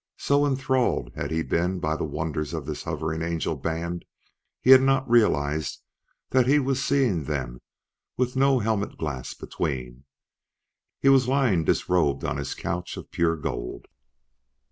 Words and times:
So 0.17 0.47
enthralled 0.47 1.11
had 1.13 1.29
he 1.29 1.43
been 1.43 1.79
by 1.79 1.95
the 1.95 2.05
wonder 2.05 2.41
of 2.41 2.65
this 2.65 2.85
hovering 2.85 3.21
angel 3.21 3.55
band 3.55 4.03
he 4.59 4.71
had 4.71 4.81
not 4.81 5.07
realized 5.07 5.79
that 6.31 6.47
he 6.47 6.57
was 6.57 6.83
seeing 6.83 7.25
them 7.25 7.61
with 8.17 8.35
no 8.35 8.57
helmet 8.57 8.97
glass 8.97 9.35
between; 9.35 10.05
he 10.99 11.09
was 11.09 11.27
lying 11.27 11.65
disrobed 11.65 12.25
on 12.25 12.37
his 12.37 12.55
couch 12.55 12.97
of 12.97 13.11
pure 13.11 13.35
gold. 13.35 13.85